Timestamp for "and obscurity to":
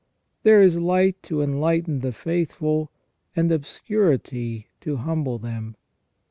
3.35-4.95